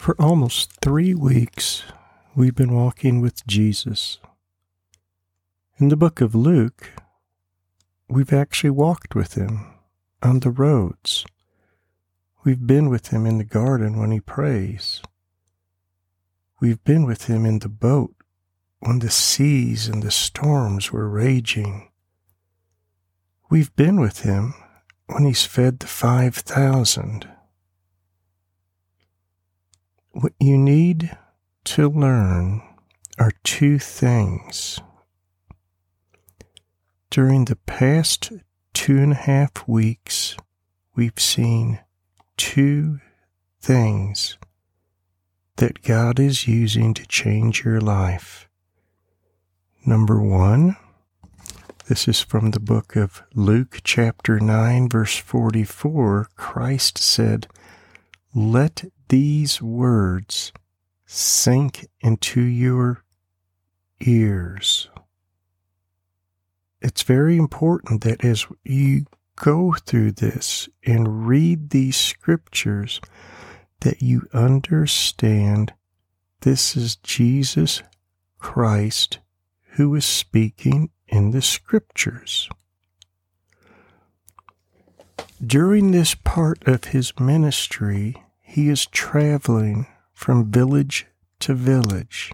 For 0.00 0.16
almost 0.18 0.80
three 0.80 1.12
weeks, 1.12 1.82
we've 2.34 2.54
been 2.54 2.72
walking 2.72 3.20
with 3.20 3.46
Jesus. 3.46 4.18
In 5.76 5.90
the 5.90 5.96
book 5.96 6.22
of 6.22 6.34
Luke, 6.34 6.92
we've 8.08 8.32
actually 8.32 8.70
walked 8.70 9.14
with 9.14 9.34
him 9.34 9.74
on 10.22 10.40
the 10.40 10.48
roads. 10.50 11.26
We've 12.44 12.66
been 12.66 12.88
with 12.88 13.08
him 13.08 13.26
in 13.26 13.36
the 13.36 13.44
garden 13.44 13.98
when 13.98 14.10
he 14.10 14.20
prays. 14.20 15.02
We've 16.62 16.82
been 16.82 17.04
with 17.04 17.26
him 17.26 17.44
in 17.44 17.58
the 17.58 17.68
boat 17.68 18.14
when 18.78 19.00
the 19.00 19.10
seas 19.10 19.86
and 19.86 20.02
the 20.02 20.10
storms 20.10 20.90
were 20.90 21.10
raging. 21.10 21.90
We've 23.50 23.76
been 23.76 24.00
with 24.00 24.20
him 24.20 24.54
when 25.08 25.26
he's 25.26 25.44
fed 25.44 25.80
the 25.80 25.86
5,000 25.86 27.28
what 30.12 30.32
you 30.40 30.58
need 30.58 31.16
to 31.64 31.88
learn 31.88 32.62
are 33.18 33.32
two 33.44 33.78
things. 33.78 34.80
During 37.10 37.44
the 37.44 37.56
past 37.56 38.32
two 38.72 38.98
and 38.98 39.12
a 39.12 39.16
half 39.16 39.66
weeks, 39.68 40.36
we've 40.94 41.18
seen 41.18 41.80
two 42.36 43.00
things 43.60 44.38
that 45.56 45.82
God 45.82 46.18
is 46.18 46.48
using 46.48 46.94
to 46.94 47.06
change 47.06 47.64
your 47.64 47.80
life. 47.80 48.48
Number 49.84 50.22
one, 50.22 50.76
this 51.88 52.06
is 52.06 52.20
from 52.20 52.52
the 52.52 52.60
book 52.60 52.96
of 52.96 53.22
Luke, 53.34 53.80
chapter 53.82 54.38
9, 54.38 54.88
verse 54.88 55.16
44. 55.16 56.28
Christ 56.36 56.98
said, 56.98 57.48
Let 58.34 58.84
these 59.10 59.60
words 59.60 60.52
sink 61.04 61.88
into 62.00 62.40
your 62.40 63.02
ears. 64.00 64.88
It's 66.80 67.02
very 67.02 67.36
important 67.36 68.04
that 68.04 68.24
as 68.24 68.46
you 68.64 69.06
go 69.34 69.74
through 69.84 70.12
this 70.12 70.68
and 70.86 71.26
read 71.26 71.70
these 71.70 71.96
scriptures, 71.96 73.00
that 73.80 74.00
you 74.00 74.28
understand 74.32 75.74
this 76.42 76.76
is 76.76 76.94
Jesus 76.96 77.82
Christ 78.38 79.18
who 79.72 79.92
is 79.96 80.04
speaking 80.04 80.90
in 81.08 81.32
the 81.32 81.42
scriptures. 81.42 82.48
During 85.44 85.90
this 85.90 86.14
part 86.14 86.62
of 86.68 86.84
his 86.84 87.12
ministry, 87.18 88.22
he 88.50 88.68
is 88.68 88.86
traveling 88.86 89.86
from 90.12 90.50
village 90.50 91.06
to 91.38 91.54
village. 91.54 92.32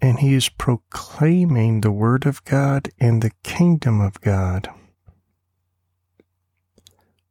And 0.00 0.20
he 0.20 0.32
is 0.32 0.48
proclaiming 0.48 1.82
the 1.82 1.92
Word 1.92 2.24
of 2.24 2.42
God 2.46 2.88
and 2.98 3.20
the 3.20 3.32
kingdom 3.42 4.00
of 4.00 4.18
God. 4.22 4.70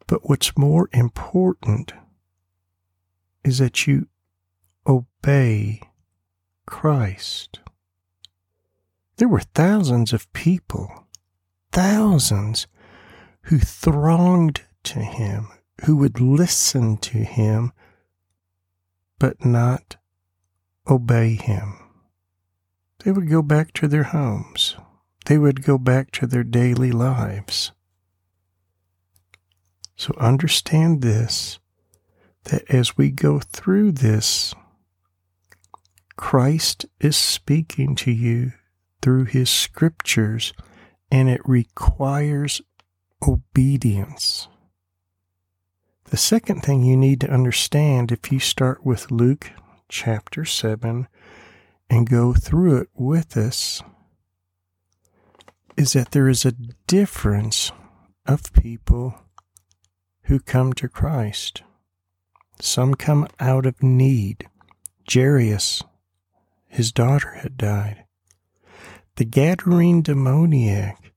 But 0.05 0.29
what's 0.29 0.55
more 0.55 0.89
important 0.93 1.91
is 3.43 3.57
that 3.57 3.87
you 3.87 4.07
obey 4.85 5.81
Christ. 6.67 7.61
There 9.15 9.27
were 9.27 9.41
thousands 9.55 10.13
of 10.13 10.31
people, 10.33 11.07
thousands, 11.71 12.67
who 13.45 13.57
thronged 13.57 14.61
to 14.83 14.99
him, 14.99 15.47
who 15.85 15.95
would 15.97 16.19
listen 16.19 16.97
to 16.97 17.19
him 17.19 17.71
but 19.19 19.43
not 19.43 19.97
obey 20.89 21.35
him. 21.35 21.77
They 23.03 23.11
would 23.11 23.29
go 23.29 23.41
back 23.41 23.73
to 23.73 23.87
their 23.87 24.03
homes. 24.03 24.75
They 25.25 25.37
would 25.37 25.63
go 25.63 25.77
back 25.77 26.11
to 26.11 26.27
their 26.27 26.43
daily 26.43 26.91
lives. 26.91 27.71
So 29.95 30.13
understand 30.17 31.01
this 31.01 31.59
that 32.45 32.63
as 32.69 32.95
we 32.95 33.09
go 33.11 33.39
through 33.39 33.91
this, 33.91 34.55
Christ 36.15 36.85
is 36.99 37.17
speaking 37.17 37.95
to 37.97 38.11
you 38.11 38.53
through 39.01 39.25
his 39.25 39.49
scriptures, 39.49 40.53
and 41.11 41.29
it 41.29 41.41
requires 41.45 42.61
obedience. 43.27 44.47
The 46.09 46.15
second 46.17 46.61
thing 46.61 46.83
you 46.83 46.95
need 46.95 47.19
to 47.21 47.29
understand 47.29 48.13
if 48.13 48.31
you 48.31 48.39
start 48.39 48.85
with 48.85 49.11
Luke 49.11 49.51
chapter 49.89 50.45
7 50.45 51.05
and 51.89 52.09
go 52.09 52.33
through 52.33 52.77
it 52.77 52.89
with 52.95 53.35
us 53.35 53.83
is 55.75 55.91
that 55.93 56.11
there 56.11 56.29
is 56.29 56.45
a 56.45 56.55
difference 56.87 57.73
of 58.25 58.53
people 58.53 59.15
who 60.23 60.39
come 60.39 60.71
to 60.73 60.87
Christ. 60.87 61.63
Some 62.61 62.95
come 62.95 63.27
out 63.41 63.65
of 63.65 63.83
need. 63.83 64.47
Jairus, 65.11 65.83
his 66.69 66.93
daughter 66.93 67.33
had 67.41 67.57
died. 67.57 68.05
The 69.17 69.25
Gadarene 69.25 70.03
demoniac 70.03 71.11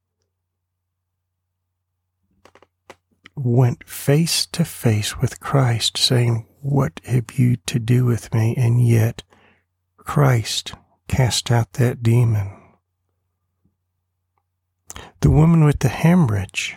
went 3.45 3.89
face 3.89 4.47
to 4.47 4.65
face 4.65 5.19
with 5.19 5.41
Christ, 5.41 5.97
saying, 5.97 6.47
What 6.61 7.01
have 7.05 7.39
you 7.39 7.57
to 7.67 7.79
do 7.79 8.05
with 8.05 8.33
me? 8.35 8.55
And 8.57 8.87
yet 8.87 9.23
Christ 9.97 10.75
cast 11.09 11.51
out 11.51 11.75
that 11.75 12.03
demon. 12.03 12.53
The 15.21 15.31
woman 15.31 15.65
with 15.65 15.81
the 15.81 15.89
hemorrhage 15.89 16.77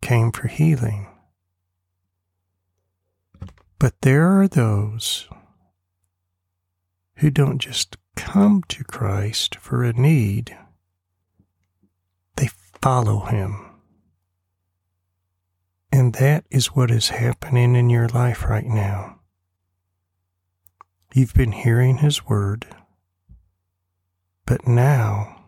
came 0.00 0.32
for 0.32 0.48
healing. 0.48 1.08
But 3.78 4.00
there 4.02 4.40
are 4.40 4.48
those 4.48 5.28
who 7.16 7.30
don't 7.30 7.58
just 7.58 7.96
come 8.16 8.62
to 8.68 8.84
Christ 8.84 9.56
for 9.56 9.84
a 9.84 9.92
need, 9.92 10.56
they 12.36 12.48
follow 12.80 13.20
him. 13.20 13.73
And 16.04 16.12
that 16.16 16.44
is 16.50 16.66
what 16.66 16.90
is 16.90 17.08
happening 17.08 17.74
in 17.74 17.88
your 17.88 18.08
life 18.08 18.44
right 18.44 18.66
now. 18.66 19.20
You've 21.14 21.32
been 21.32 21.52
hearing 21.52 21.96
His 21.96 22.26
Word, 22.26 22.66
but 24.44 24.68
now 24.68 25.46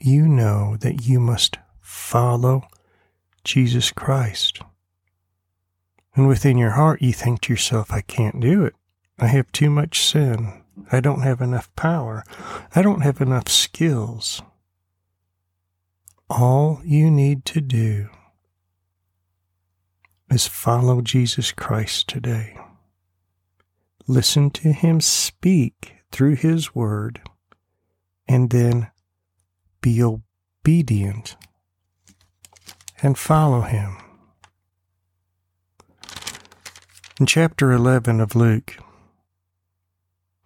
you 0.00 0.26
know 0.26 0.78
that 0.78 1.04
you 1.04 1.20
must 1.20 1.58
follow 1.82 2.66
Jesus 3.44 3.92
Christ. 3.92 4.62
And 6.16 6.28
within 6.28 6.56
your 6.56 6.70
heart, 6.70 7.02
you 7.02 7.12
think 7.12 7.42
to 7.42 7.52
yourself, 7.52 7.92
I 7.92 8.00
can't 8.00 8.40
do 8.40 8.64
it. 8.64 8.74
I 9.18 9.26
have 9.26 9.52
too 9.52 9.68
much 9.68 10.00
sin. 10.00 10.62
I 10.92 11.00
don't 11.00 11.20
have 11.20 11.42
enough 11.42 11.68
power. 11.76 12.24
I 12.74 12.80
don't 12.80 13.02
have 13.02 13.20
enough 13.20 13.48
skills. 13.48 14.40
All 16.30 16.80
you 16.86 17.10
need 17.10 17.44
to 17.44 17.60
do 17.60 18.08
is 20.34 20.48
follow 20.48 21.00
Jesus 21.00 21.52
Christ 21.52 22.08
today. 22.08 22.58
Listen 24.08 24.50
to 24.50 24.72
him 24.72 25.00
speak 25.00 25.94
through 26.10 26.34
his 26.34 26.74
word 26.74 27.22
and 28.26 28.50
then 28.50 28.90
be 29.80 30.02
obedient 30.02 31.36
and 33.00 33.16
follow 33.16 33.60
him. 33.60 33.96
In 37.20 37.26
chapter 37.26 37.70
11 37.70 38.20
of 38.20 38.34
Luke, 38.34 38.76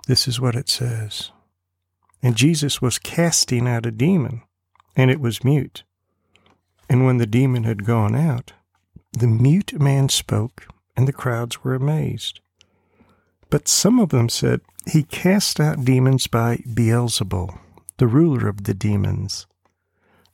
this 0.06 0.28
is 0.28 0.38
what 0.38 0.54
it 0.54 0.68
says. 0.68 1.30
And 2.22 2.36
Jesus 2.36 2.82
was 2.82 2.98
casting 2.98 3.66
out 3.66 3.86
a 3.86 3.90
demon, 3.90 4.42
and 4.94 5.10
it 5.10 5.20
was 5.20 5.44
mute. 5.44 5.84
And 6.90 7.06
when 7.06 7.16
the 7.16 7.26
demon 7.26 7.64
had 7.64 7.86
gone 7.86 8.14
out, 8.14 8.52
the 9.12 9.26
mute 9.26 9.78
man 9.80 10.08
spoke, 10.08 10.66
and 10.96 11.08
the 11.08 11.12
crowds 11.12 11.64
were 11.64 11.74
amazed. 11.74 12.40
But 13.50 13.68
some 13.68 13.98
of 13.98 14.10
them 14.10 14.28
said, 14.28 14.60
He 14.86 15.02
cast 15.02 15.60
out 15.60 15.84
demons 15.84 16.26
by 16.26 16.58
Beelzebul, 16.74 17.58
the 17.96 18.06
ruler 18.06 18.48
of 18.48 18.64
the 18.64 18.74
demons. 18.74 19.46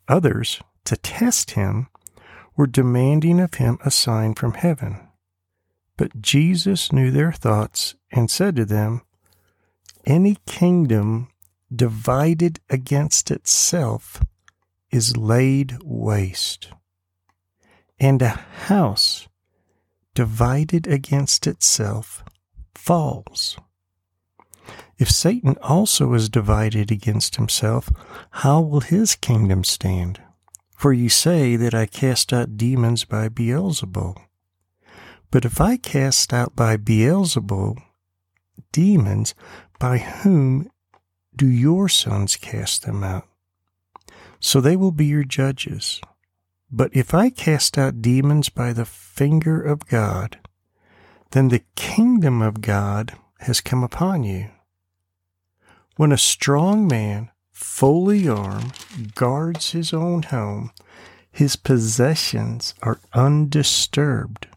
Others, 0.08 0.60
to 0.84 0.96
test 0.96 1.52
him, 1.52 1.88
were 2.56 2.66
demanding 2.66 3.40
of 3.40 3.54
him 3.54 3.78
a 3.84 3.90
sign 3.90 4.34
from 4.34 4.54
heaven. 4.54 5.08
But 5.96 6.20
Jesus 6.20 6.92
knew 6.92 7.10
their 7.10 7.32
thoughts 7.32 7.94
and 8.10 8.30
said 8.30 8.56
to 8.56 8.64
them, 8.64 9.02
Any 10.04 10.38
kingdom 10.46 11.28
divided 11.74 12.60
against 12.68 13.30
itself 13.30 14.22
is 14.90 15.16
laid 15.16 15.78
waste 15.82 16.68
and 17.98 18.22
a 18.22 18.28
house 18.28 19.28
divided 20.14 20.86
against 20.86 21.46
itself 21.46 22.24
falls. 22.74 23.58
If 24.98 25.10
Satan 25.10 25.56
also 25.62 26.14
is 26.14 26.28
divided 26.28 26.90
against 26.90 27.36
himself, 27.36 27.90
how 28.30 28.60
will 28.60 28.80
his 28.80 29.16
kingdom 29.16 29.64
stand? 29.64 30.20
For 30.76 30.92
you 30.92 31.08
say 31.08 31.56
that 31.56 31.74
I 31.74 31.86
cast 31.86 32.32
out 32.32 32.56
demons 32.56 33.04
by 33.04 33.28
Beelzebul. 33.28 34.16
But 35.30 35.44
if 35.44 35.60
I 35.60 35.76
cast 35.76 36.32
out 36.32 36.54
by 36.54 36.76
Beelzebul 36.76 37.78
demons, 38.70 39.34
by 39.78 39.98
whom 39.98 40.70
do 41.34 41.46
your 41.46 41.88
sons 41.88 42.36
cast 42.36 42.84
them 42.84 43.02
out? 43.02 43.26
So 44.38 44.60
they 44.60 44.76
will 44.76 44.92
be 44.92 45.06
your 45.06 45.24
judges. 45.24 46.00
But 46.76 46.90
if 46.92 47.14
I 47.14 47.30
cast 47.30 47.78
out 47.78 48.02
demons 48.02 48.48
by 48.48 48.72
the 48.72 48.84
finger 48.84 49.62
of 49.62 49.86
God, 49.86 50.40
then 51.30 51.46
the 51.46 51.62
kingdom 51.76 52.42
of 52.42 52.62
God 52.62 53.12
has 53.38 53.60
come 53.60 53.84
upon 53.84 54.24
you. 54.24 54.48
When 55.96 56.10
a 56.10 56.18
strong 56.18 56.88
man, 56.88 57.30
fully 57.52 58.26
armed, 58.26 58.76
guards 59.14 59.70
his 59.70 59.92
own 59.92 60.24
home, 60.24 60.72
his 61.30 61.54
possessions 61.54 62.74
are 62.82 62.98
undisturbed. 63.12 64.48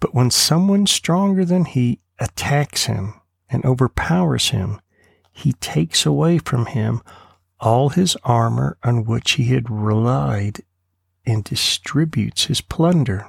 But 0.00 0.16
when 0.16 0.32
someone 0.32 0.88
stronger 0.88 1.44
than 1.44 1.64
he 1.64 2.00
attacks 2.18 2.86
him 2.86 3.14
and 3.48 3.64
overpowers 3.64 4.48
him, 4.48 4.80
he 5.30 5.52
takes 5.52 6.04
away 6.04 6.38
from 6.38 6.66
him 6.66 7.02
all 7.60 7.90
his 7.90 8.16
armor 8.24 8.78
on 8.82 9.04
which 9.04 9.32
he 9.32 9.44
had 9.54 9.70
relied 9.70 10.62
and 11.28 11.44
distributes 11.44 12.46
his 12.46 12.62
plunder. 12.62 13.26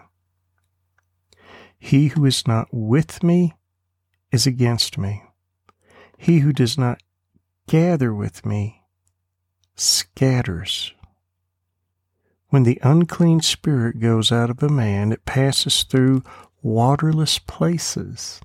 He 1.78 2.07
who 2.07 2.25
is 2.25 2.48
not 2.48 2.69
with 2.72 3.22
me 3.22 3.56
is 4.31 4.48
against 4.48 4.98
me. 4.98 5.24
He 6.18 6.40
who 6.40 6.54
does 6.54 6.78
not 6.78 7.04
gather 7.68 8.13
with 8.13 8.46
me 8.46 8.84
scatters. 9.75 10.94
When 12.48 12.63
the 12.63 12.80
unclean 12.84 13.42
spirit 13.42 14.00
goes 14.00 14.31
out 14.31 14.50
of 14.50 14.63
a 14.63 14.69
man, 14.69 15.12
it 15.12 15.25
passes 15.25 15.84
through 15.84 16.24
waterless 16.62 17.38
places, 17.38 18.40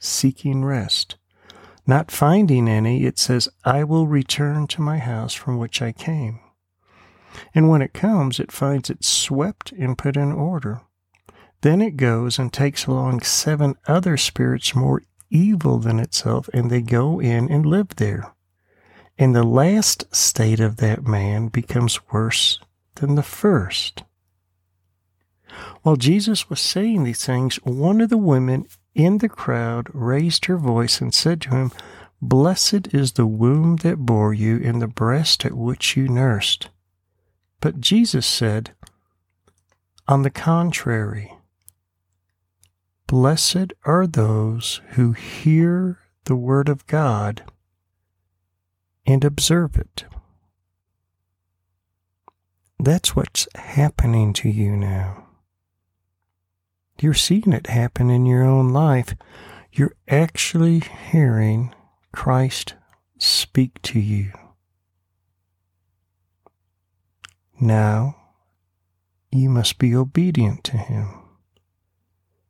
seeking 0.00 0.64
rest. 0.64 1.16
Not 1.86 2.10
finding 2.10 2.68
any, 2.68 3.04
it 3.04 3.18
says, 3.18 3.48
I 3.64 3.84
will 3.84 4.08
return 4.08 4.66
to 4.68 4.82
my 4.82 4.98
house 4.98 5.32
from 5.32 5.58
which 5.58 5.80
I 5.80 5.92
came. 5.92 6.40
And 7.54 7.68
when 7.68 7.82
it 7.82 7.94
comes, 7.94 8.40
it 8.40 8.52
finds 8.52 8.90
it 8.90 9.04
swept 9.04 9.72
and 9.72 9.98
put 9.98 10.16
in 10.16 10.32
order. 10.32 10.80
Then 11.62 11.80
it 11.80 11.96
goes 11.96 12.38
and 12.38 12.52
takes 12.52 12.86
along 12.86 13.22
seven 13.22 13.74
other 13.86 14.16
spirits 14.16 14.74
more 14.74 15.02
evil 15.30 15.78
than 15.78 15.98
itself, 15.98 16.48
and 16.52 16.70
they 16.70 16.82
go 16.82 17.20
in 17.20 17.50
and 17.50 17.66
live 17.66 17.96
there. 17.96 18.32
And 19.18 19.34
the 19.34 19.42
last 19.42 20.14
state 20.14 20.60
of 20.60 20.76
that 20.76 21.06
man 21.06 21.48
becomes 21.48 22.00
worse 22.12 22.60
than 22.96 23.14
the 23.14 23.22
first. 23.22 24.04
While 25.82 25.96
Jesus 25.96 26.50
was 26.50 26.60
saying 26.60 27.04
these 27.04 27.24
things, 27.24 27.56
one 27.64 28.00
of 28.00 28.10
the 28.10 28.18
women 28.18 28.66
in 28.94 29.18
the 29.18 29.28
crowd 29.28 29.88
raised 29.92 30.46
her 30.46 30.56
voice 30.56 31.00
and 31.00 31.14
said 31.14 31.40
to 31.42 31.50
him, 31.50 31.72
Blessed 32.20 32.94
is 32.94 33.12
the 33.12 33.26
womb 33.26 33.76
that 33.76 33.98
bore 33.98 34.34
you 34.34 34.60
and 34.64 34.80
the 34.80 34.88
breast 34.88 35.44
at 35.44 35.54
which 35.54 35.96
you 35.96 36.08
nursed. 36.08 36.68
But 37.66 37.80
Jesus 37.80 38.24
said, 38.24 38.76
On 40.06 40.22
the 40.22 40.30
contrary, 40.30 41.32
blessed 43.08 43.72
are 43.84 44.06
those 44.06 44.80
who 44.90 45.10
hear 45.10 45.98
the 46.26 46.36
word 46.36 46.68
of 46.68 46.86
God 46.86 47.42
and 49.04 49.24
observe 49.24 49.76
it. 49.76 50.04
That's 52.78 53.16
what's 53.16 53.48
happening 53.56 54.32
to 54.34 54.48
you 54.48 54.76
now. 54.76 55.26
You're 57.00 57.14
seeing 57.14 57.52
it 57.52 57.66
happen 57.66 58.10
in 58.10 58.26
your 58.26 58.44
own 58.44 58.72
life. 58.72 59.16
You're 59.72 59.96
actually 60.06 60.84
hearing 61.10 61.74
Christ 62.12 62.74
speak 63.18 63.82
to 63.82 63.98
you. 63.98 64.30
Now 67.58 68.16
you 69.32 69.48
must 69.48 69.78
be 69.78 69.94
obedient 69.94 70.64
to 70.64 70.76
him. 70.76 71.08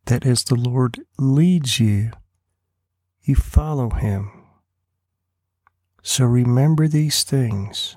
That 0.06 0.26
as 0.26 0.44
the 0.44 0.54
Lord 0.54 1.00
leads 1.18 1.80
you, 1.80 2.12
you 3.22 3.34
follow 3.34 3.90
him. 3.90 4.30
So 6.02 6.24
remember 6.24 6.86
these 6.86 7.24
things. 7.24 7.96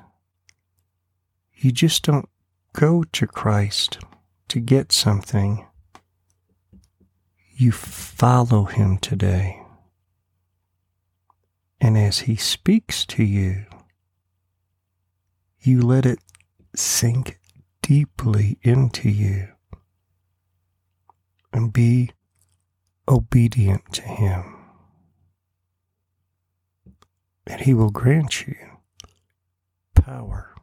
You 1.56 1.72
just 1.72 2.04
don't 2.04 2.30
go 2.74 3.04
to 3.04 3.28
Christ 3.28 4.00
to 4.48 4.60
get 4.60 4.92
something. 4.92 5.66
You 7.56 7.72
follow 7.72 8.66
him 8.66 8.98
today. 8.98 9.62
And 11.82 11.98
as 11.98 12.20
he 12.22 12.36
speaks 12.36 13.06
to 13.08 13.24
you, 13.24 13.66
you 15.62 15.82
let 15.82 16.06
it 16.06 16.20
sink 16.76 17.40
deeply 17.82 18.58
into 18.62 19.10
you 19.10 19.48
and 21.52 21.74
be 21.74 22.12
obedient 23.08 23.92
to 23.94 24.04
him. 24.04 24.56
And 27.48 27.62
he 27.62 27.74
will 27.74 27.90
grant 27.90 28.48
you 28.48 28.56
power 29.96 30.54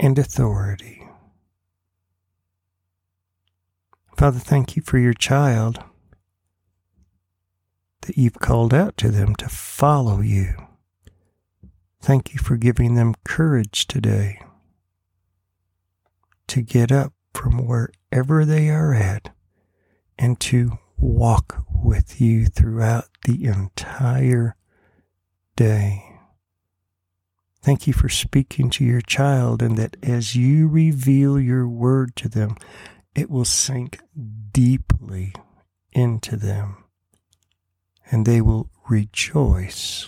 and 0.00 0.18
authority. 0.18 1.06
Father, 4.16 4.38
thank 4.38 4.76
you 4.76 4.82
for 4.82 4.98
your 4.98 5.14
child 5.14 5.82
that 8.02 8.16
you've 8.16 8.38
called 8.38 8.72
out 8.72 8.96
to 8.96 9.10
them 9.10 9.34
to 9.36 9.48
follow 9.48 10.20
you. 10.20 10.54
Thank 12.00 12.32
you 12.32 12.38
for 12.38 12.56
giving 12.56 12.94
them 12.94 13.14
courage 13.24 13.86
today 13.86 14.40
to 16.52 16.60
get 16.60 16.92
up 16.92 17.14
from 17.32 17.66
wherever 17.66 18.44
they 18.44 18.68
are 18.68 18.92
at 18.92 19.34
and 20.18 20.38
to 20.38 20.78
walk 20.98 21.64
with 21.82 22.20
you 22.20 22.44
throughout 22.44 23.06
the 23.24 23.46
entire 23.46 24.54
day. 25.56 26.04
Thank 27.62 27.86
you 27.86 27.94
for 27.94 28.10
speaking 28.10 28.68
to 28.68 28.84
your 28.84 29.00
child, 29.00 29.62
and 29.62 29.78
that 29.78 29.96
as 30.02 30.36
you 30.36 30.68
reveal 30.68 31.40
your 31.40 31.66
word 31.66 32.14
to 32.16 32.28
them, 32.28 32.58
it 33.14 33.30
will 33.30 33.46
sink 33.46 34.00
deeply 34.52 35.32
into 35.92 36.36
them, 36.36 36.84
and 38.10 38.26
they 38.26 38.42
will 38.42 38.68
rejoice 38.90 40.06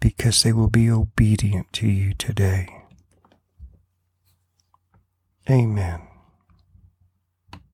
because 0.00 0.42
they 0.42 0.52
will 0.52 0.70
be 0.70 0.90
obedient 0.90 1.72
to 1.74 1.86
you 1.86 2.12
today. 2.14 2.79
Amen. 5.48 6.09